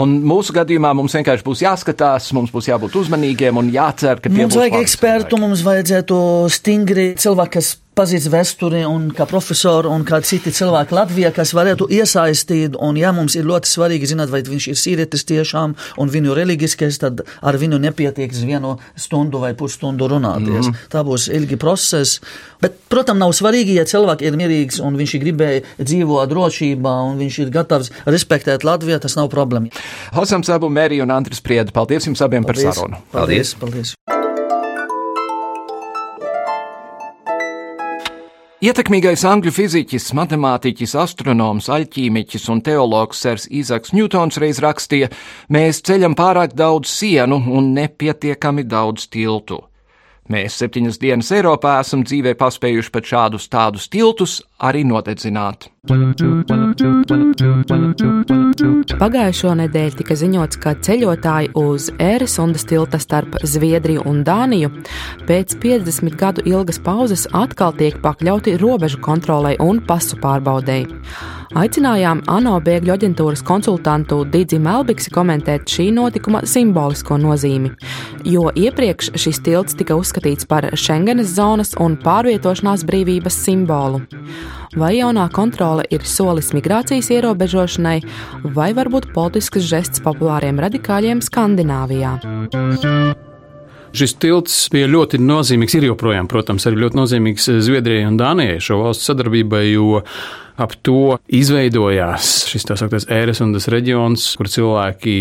[0.00, 4.40] un mūsu gadījumā mums vienkārši būs jāskatās, mums būs jābūt uzmanīgiem un jācer, ka tie
[4.40, 6.16] mums vajag ekspertu, mums vajadzētu
[6.54, 11.88] stingri cilvēki, kas pazīst vēsturi un kā profesoru un kā citi cilvēki Latvijā, kas varētu
[11.94, 16.36] iesaistīt, un ja mums ir ļoti svarīgi zināt, vai viņš ir sīrietis tiešām un viņu
[16.38, 20.68] reliģiskais, tad ar viņu nepietiek vienu stundu vai pusstundu runāties.
[20.68, 20.90] Mm -hmm.
[20.92, 22.20] Tā būs ilgi process,
[22.62, 27.38] bet, protams, nav svarīgi, ja cilvēki ir mierīgs un viņš gribēja dzīvot drošībā un viņš
[27.42, 29.68] ir gatavs respektēt Latviju, tas nav problēma.
[30.12, 32.64] Hosam Sabu, Mērija un Andris Prieda, paldies jums abiem paldies.
[32.64, 32.96] par sarunu.
[33.12, 33.54] Paldies!
[33.54, 33.94] paldies.
[34.06, 34.17] paldies.
[38.58, 45.12] Ietekmīgais angļu fiziķis, matemātiķis, astronoms, aļķīmiķis un teologs Sers Īzaks Ņūtons reiz rakstīja:
[45.54, 49.60] Mēs ceļam pārāk daudz sienu un nepietiekami daudz tiltu.
[50.26, 55.68] Mēs septiņas dienas Eiropā esam dzīvē paspējuši pat šādus tādus tiltus arī nodedzināt.
[58.98, 64.68] Pagājušo nedēļu tika ziņots, ka ceļotāji uz Ēresundas tilta starp Zviedriju un Dāniju
[65.30, 70.90] pēc 50 gadu ilgas pauzes atkal tiek pakļauti robežu kontrolei un pasu pārbaudēji.
[71.56, 77.70] Aicinājām ANO bēgļu aģentūras konsultantu Digi Melbiksi komentēt šī notikuma simbolisko nozīmi,
[78.28, 84.04] jo iepriekš šis tilts tika uzskatīts par Schengenes zonas un pārvietošanās brīvības simbolu.
[84.78, 88.00] Vai jaunā kontrole ir solis migrācijas ierobežošanai,
[88.56, 92.18] vai varbūt politisks žests populāriem radikāļiem Skandināvijā?
[93.96, 98.82] Šis tilts bija ļoti nozīmīgs, ir joprojām, protams, arī ļoti nozīmīgs Zviedrijai un Dānijai šo
[98.82, 100.02] valstu sadarbībai, jo
[100.58, 105.14] ap to izveidojās šis tā sauktais ēresundas reģions, kur cilvēki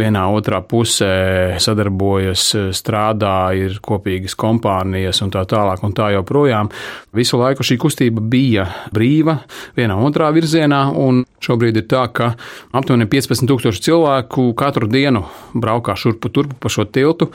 [0.00, 2.46] vienā otrā pusē sadarbojas,
[2.76, 6.70] strādā, ir kopīgas kompānijas un tā tālāk un tā joprojām.
[7.16, 9.40] Visu laiku šī kustība bija brīva
[9.76, 12.32] vienā otrā virzienā, un šobrīd ir tā, ka
[12.72, 17.28] aptuveni 15 tūkstoši cilvēku katru dienu braukā šurpu turpu pa šo tiltu,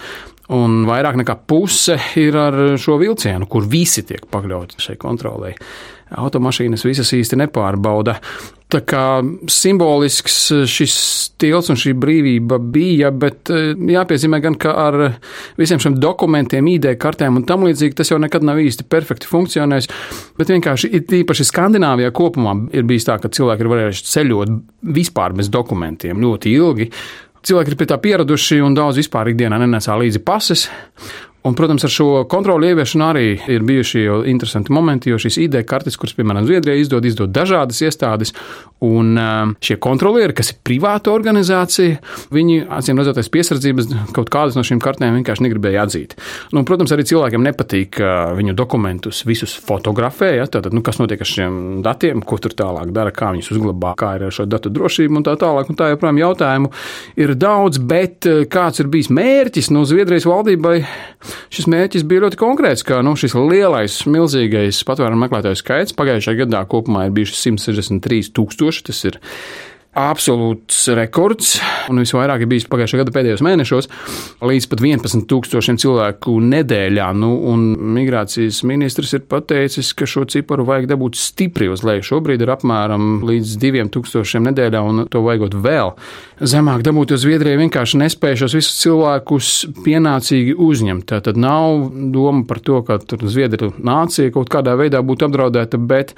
[0.54, 5.56] un vairāk nekā puse ir ar šo vilcienu, kur visi tiek pakļauti šai kontrolei
[6.14, 8.20] automašīnas visas īsti nepārbauda.
[8.72, 10.38] Tā kā simbolisks
[10.70, 10.94] šis
[11.28, 14.98] stils un šī brīvība bija, bet eh, jāpiezīmē gan, ka ar
[15.60, 19.90] visiem šiem dokumentiem, ID kartēm un tam līdzīgi tas jau nekad nav īsti perfekti funkcionējis.
[20.40, 24.58] Bet vienkārši īpaši Skandināvijā kopumā ir bijis tā, ka cilvēki ir varējuši ceļot
[24.98, 26.90] vispār bez dokumentiem ļoti ilgi.
[27.46, 30.66] Cilvēki ir pie tā pieraduši un daudz vispār ikdienā nenesā līdzi pases.
[31.46, 35.94] Un, protams, ar šo kontroli ieviešanu arī ir bijuši interesanti momenti, jo šīs ID kartes,
[36.02, 38.34] kuras, piemēram, Zviedrijā izdod, izdod dažādas iestādes,
[38.86, 42.00] un um, šie kontrolieri, kas ir privāta organizācija,
[42.34, 46.16] viņi, acīm redzot, piesardzības kaut kādas no šīm kartēm vienkārši negribēja atzīt.
[46.56, 51.22] Nu, protams, arī cilvēkiem nepatīk, ka viņu dokumentus visus fotografē, ja, tātad, nu, kas notiek
[51.22, 54.74] ar šiem datiem, ko tur tālāk dara, kā viņus uzglabā, kā ir ar šo datu
[54.74, 56.74] drošību un tā tālāk, un tā joprojām jautājumu
[57.22, 60.80] ir daudz, bet uh, kāds ir bijis mērķis no Zviedrijas valdībai?
[61.54, 66.66] Šis mērķis bija ļoti konkrēts, ka nu, šis lielais, milzīgais patvērumu meklētāju skaits pagājušajā gadā
[66.70, 68.86] kopumā ir bijuši 163 tūkstoši.
[68.90, 69.20] Tas ir
[69.96, 71.56] absolūts rekords,
[71.92, 73.90] un visvairāk ir bijis pagājušā gada pēdējos mēnešos,
[74.44, 77.08] līdz pat 11,000 cilvēku nedēļā.
[77.16, 77.32] Nu,
[77.96, 82.06] migrācijas ministrs ir pateicis, ka šo ciparu vajag dabūt stipri uz leju.
[82.12, 85.96] Šobrīd ir apmēram līdz 2,000 nedēļā, un to vajagot vēl
[86.42, 89.52] zemāk dabūt, jo Zviedrija vienkārši nespēja šos visus cilvēkus
[89.86, 91.08] pienācīgi uzņemt.
[91.08, 96.12] Tā tad nav doma par to, ka Zviedrija nācija kaut kādā veidā būtu apdraudēta, bet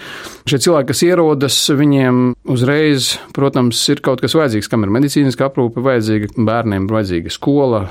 [0.49, 5.83] šie cilvēki, kas ierodas, viņiem uzreiz, protams, ir kaut kas vajadzīgs, kam ir medicīniska aprūpe
[5.83, 7.85] vajadzīga, bērniem vajadzīga skola,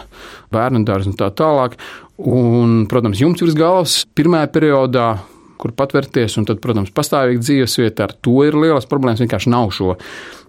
[0.55, 1.79] bērnu dārza un tā tālāk.
[2.17, 5.09] Un, protams, jums virs galvas pirmajā periodā
[5.57, 9.23] kur patvērties, un tad, protams, pastāvīgi dzīvesvieta ar to ir lielas problēmas.
[9.25, 9.95] Vienkārši nav šo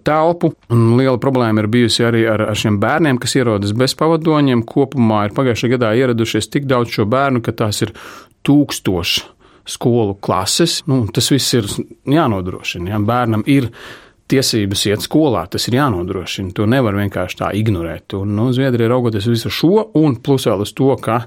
[0.06, 0.52] telpu.
[0.72, 4.64] Un liela problēma ir bijusi arī ar, ar šiem bērniem, kas ierodas bez pavadoņiem.
[4.68, 7.94] Kopumā ir pagājušajā gadā ieradušies tik daudz šo bērnu, ka tās ir
[8.46, 9.24] tūkstoši
[9.68, 10.82] skolu klases.
[10.88, 11.68] Nu, tas viss ir
[12.08, 12.92] jānodrošina.
[12.94, 13.00] Ja?
[13.04, 13.70] Bērnam ir
[14.28, 16.52] tiesības iet skolā, tas ir jānodrošina.
[16.56, 18.14] To nevar vienkārši tā ignorēt.
[18.18, 21.22] Un, nu, Zviedrija raugoties uz visu šo, un plus vēl uz to, ka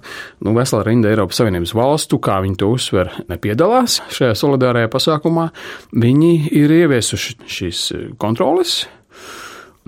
[0.46, 5.50] nu, vesela rinda Eiropas Savienības valstu, kā viņi to uzsver, nepiedalās šajā solidārajā pasākumā,
[5.98, 7.86] viņi ir ieviesuši šīs
[8.22, 8.82] kontroles.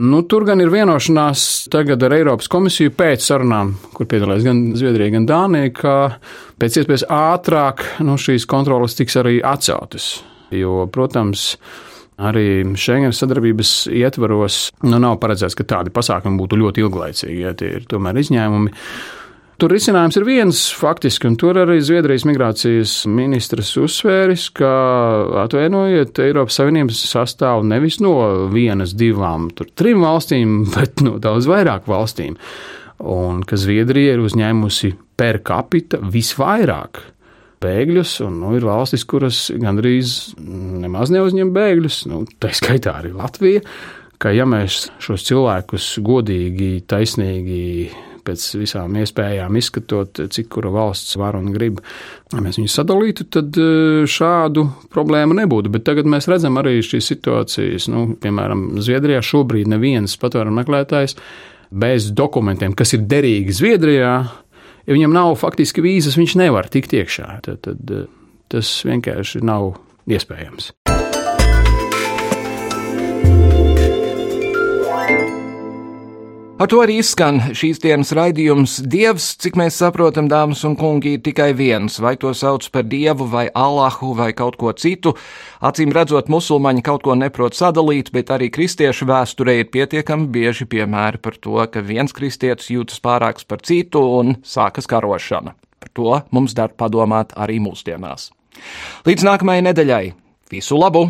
[0.01, 5.13] Nu, tur gan ir vienošanās tagad ar Eiropas komisiju pēc sarunām, kur piedalās gan Zviedrija,
[5.13, 5.97] gan Dānija, ka
[6.57, 10.15] pēc iespējas ātrāk nu, šīs kontrolas tiks arī atceltas.
[10.53, 11.51] Jo, protams,
[12.21, 17.41] Arī Schengenas sadarbības ietvaros nu, nav paredzēts, ka tādi pasākumi būtu ļoti ilglaicīgi.
[17.41, 18.73] Ja, tie ir tomēr izņēmumi.
[19.61, 24.71] Tur risinājums ir viens faktiski, un tur arī Zviedrijas migrācijas ministrs uzsvēris, ka
[25.45, 28.13] atvainojiet, Eiropas Savienības sastāv nevis no
[28.51, 29.47] vienas, divām,
[29.77, 32.37] trim valstīm, bet no daudz vairāk valstīm.
[33.03, 37.01] Un ka Zviedrija ir uzņēmusi per capita visvairāk
[37.63, 43.63] bēgļus, un nu, ir valstis, kuras gandrīz nemaz neuzņem bēgļus, nu, tā skaitā arī Latvija.
[44.21, 47.63] Ka, ja mēs šos cilvēkus godīgi, taisnīgi,
[48.23, 51.81] pēc visām iespējām izskatot, cik kura valsts var un grib,
[52.31, 53.67] ja mēs viņus sadalītu, tad e,
[54.09, 55.71] šādu problēmu nebūtu.
[55.73, 61.17] Bet tagad mēs redzam arī šīs situācijas, nu, piemēram, Zviedrijā šobrīd neviens patvērumu meklētājs
[61.73, 64.15] bez dokumentiem, kas ir derīgi Zviedrijā,
[64.85, 67.29] ja viņam nav faktiski vīzas, viņš nevar tikt iekšā.
[67.47, 68.07] Tad, tad eh,
[68.53, 69.73] tas vienkārši nav
[70.09, 70.73] iespējams.
[76.63, 78.77] Ar to arī izskan šīs dienas raidījums.
[78.87, 81.97] Dievs, cik mēs saprotam, dāmas un kungi, ir tikai viens.
[81.99, 85.11] Vai to sauc par dievu, vai Allahu, vai kaut ko citu.
[85.59, 91.19] Acīm redzot, musulmaņi kaut ko neprot sadalīt, bet arī kristiešu vēsturē ir pietiekami bieži piemēri
[91.19, 95.57] par to, ka viens kristietis jūtas pārāks par citu un sākas karošana.
[95.83, 98.29] Par to mums dar padomāt arī mūsdienās.
[99.03, 100.05] Līdz nākamajai nedēļai!
[100.55, 101.09] Visu labu!